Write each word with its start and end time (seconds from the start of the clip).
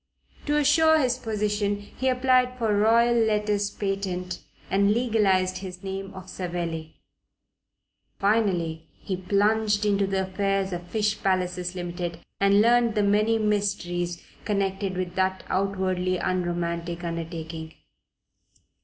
To 0.47 0.57
assure 0.57 0.97
his 0.97 1.19
position 1.19 1.75
he 1.75 2.07
applied 2.07 2.57
for 2.57 2.75
Royal 2.75 3.13
Letters 3.13 3.69
Patent 3.69 4.39
and 4.71 4.91
legalized 4.95 5.59
his 5.59 5.83
name 5.83 6.11
of 6.15 6.27
Savelli, 6.27 6.95
Finally, 8.17 8.87
he 8.99 9.15
plunged 9.15 9.85
into 9.85 10.07
the 10.07 10.23
affairs 10.23 10.73
of 10.73 10.87
Fish 10.87 11.21
Palaces 11.21 11.75
Limited, 11.75 12.17
and 12.39 12.61
learned 12.61 12.95
the 12.95 13.03
many 13.03 13.37
mysteries 13.37 14.23
connected 14.43 14.97
with 14.97 15.13
that 15.13 15.43
outwardly 15.49 16.17
unromantic 16.17 17.03
undertaking. 17.03 17.75